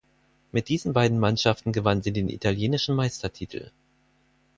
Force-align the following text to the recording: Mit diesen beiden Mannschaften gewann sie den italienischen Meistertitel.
Mit 0.51 0.69
diesen 0.69 0.93
beiden 0.93 1.19
Mannschaften 1.19 1.71
gewann 1.73 2.01
sie 2.01 2.11
den 2.11 2.27
italienischen 2.27 2.95
Meistertitel. 2.95 3.69